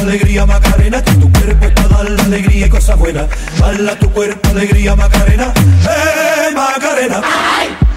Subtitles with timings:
[0.00, 3.26] alegría, Macarena, que tu cuerpo es para dar la alegría y cosas buenas.
[3.60, 5.52] Bala tu cuerpo, alegría, Macarena.
[5.82, 7.20] Hey, Macarena.
[7.20, 7.87] Put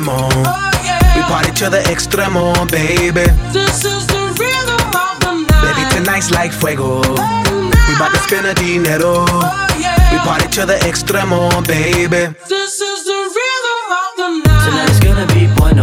[0.00, 0.28] no problemo.
[0.46, 0.70] Oh,
[1.16, 3.26] we party to the extremo, baby.
[3.52, 7.00] This is the rhythm of the night Baby, tonight's like fuego.
[7.00, 9.24] We bout to spend a dinero.
[9.28, 9.66] Oh,
[10.12, 12.34] we party to the extremo, baby.
[12.48, 15.77] This is the rhythm of the night Tonight's gonna be bueno.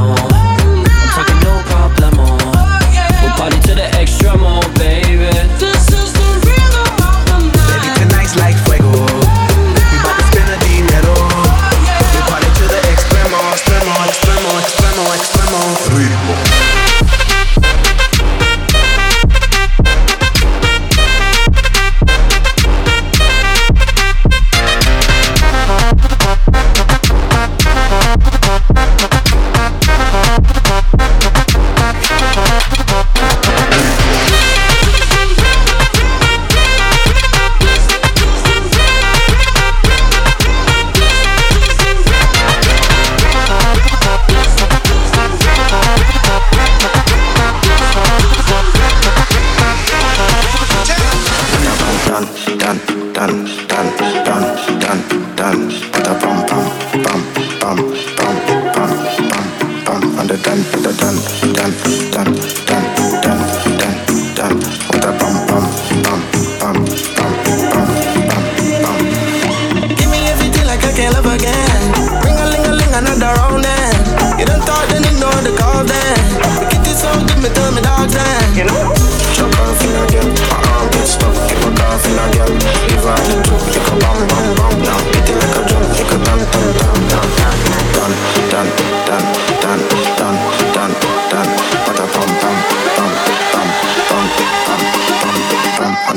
[60.27, 61.15] Dun dun dun dun
[61.53, 61.71] dun
[62.11, 62.29] dun
[62.67, 62.94] dun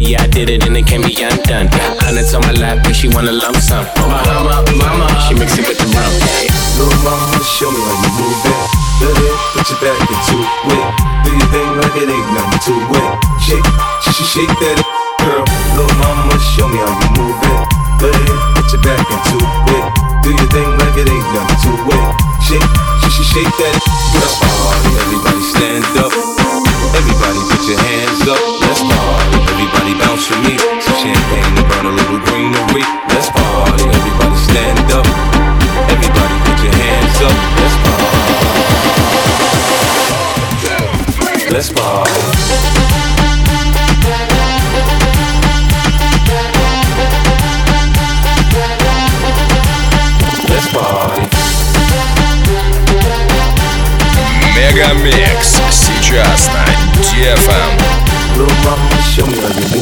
[0.00, 1.68] Yeah, I did it and it can't be undone.
[2.00, 3.84] Hundreds on my lap and she wanna lump sum.
[4.00, 6.08] Oh, mama, mama, she mix it with the rum.
[6.80, 8.64] Little mama, show me how you move it.
[9.04, 10.88] Let put your back into it.
[11.20, 13.12] Do your thing like it ain't nothing to it.
[13.44, 13.68] Shake,
[14.00, 14.80] shake, shake that
[15.20, 15.44] girl.
[15.76, 17.60] Little mama, show me how you move it.
[18.00, 18.16] Let
[18.56, 19.84] put your back into it.
[20.24, 22.08] Do your thing like it ain't nothing to it.
[22.40, 22.68] Shake,
[23.04, 23.99] shake, shake that.
[59.20, 59.79] Mama, show me how you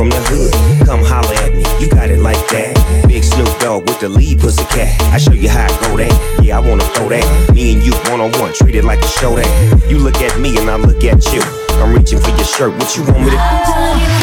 [0.00, 0.52] from the hood.
[0.88, 2.72] Come holler at me, you got it like that.
[3.06, 4.96] Big Snoop Dogg with the lead pussy cat.
[5.12, 6.40] I show you how I go that.
[6.42, 7.52] Yeah, I wanna throw that.
[7.52, 9.44] Me and you one on one, treat it like a show that.
[9.90, 11.42] You look at me and I look at you.
[11.84, 12.72] I'm reaching for your shirt.
[12.80, 13.36] What you want me to?
[13.36, 14.19] What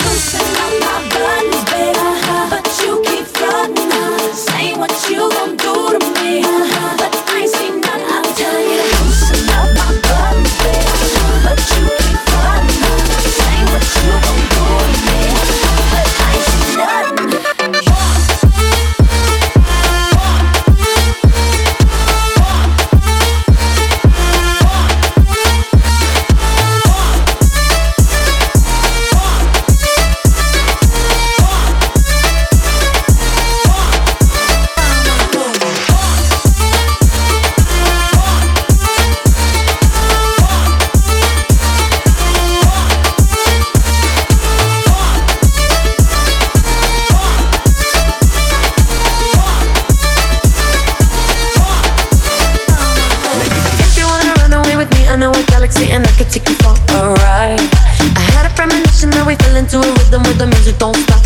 [60.50, 61.24] music don't stop.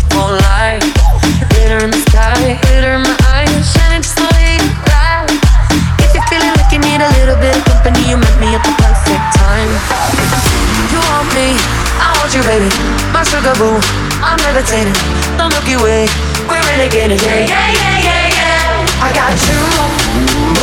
[1.50, 4.28] Glitter in the sky, glitter in my eyes, shining just the.
[6.02, 8.62] If you're feeling like you need a little bit of company, you met me at
[8.64, 9.70] the perfect time.
[10.92, 11.54] You want me,
[12.02, 12.68] I want you, baby.
[13.14, 13.22] My
[14.22, 14.96] I'm levitating.
[15.38, 16.06] The Milky Way,
[16.48, 16.62] we're.
[17.22, 19.06] Yeah, yeah, yeah, yeah, yeah.
[19.06, 19.60] I got you,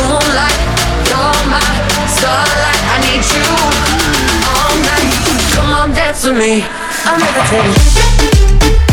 [0.00, 0.60] moonlight.
[1.08, 1.62] You're my
[2.08, 2.82] starlight.
[2.92, 3.46] I need you
[4.48, 5.12] all night.
[5.54, 6.89] Come on, dance with me.
[7.02, 8.89] I'm levitating.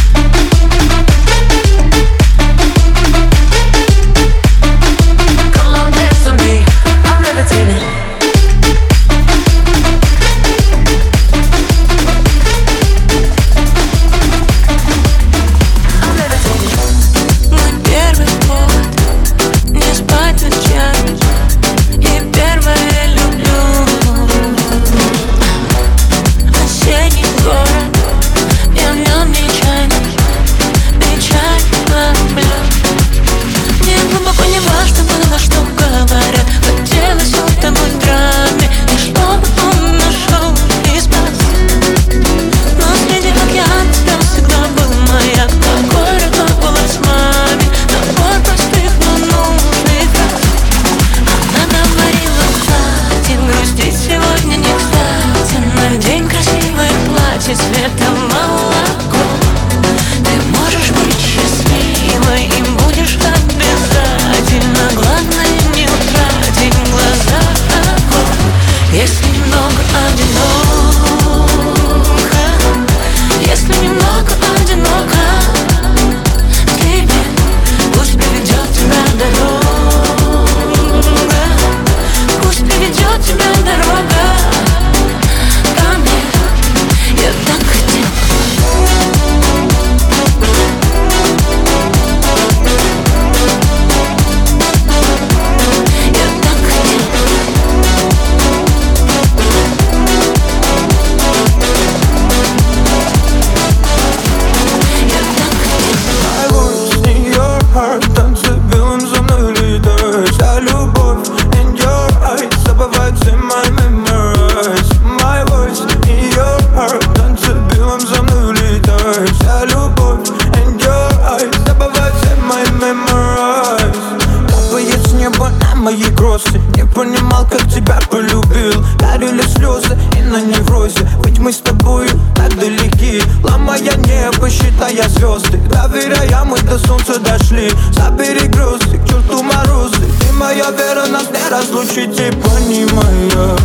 [126.37, 128.83] вопросы Не понимал, как тебя полюбил.
[128.99, 131.07] Дарили слезы и на неврозе.
[131.23, 133.21] Ведь мы с тобою так далеки.
[133.43, 135.57] Ломая небо, считая звезды.
[135.69, 137.71] Доверяя, мы до солнца дошли.
[137.91, 140.05] Забери грозы, к черту морозы.
[140.19, 143.57] Ты моя вера, нас не разлучите Понимая,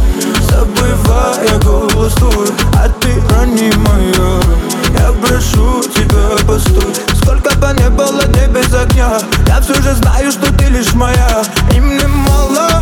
[0.48, 2.48] забывая голос твой.
[2.74, 4.40] А ты ранимая,
[4.98, 7.11] я прошу тебя, постой.
[7.22, 9.18] Сколько бы не было дней без огня.
[9.46, 11.42] Я все же знаю, что ты лишь моя.
[11.74, 12.81] И мне мало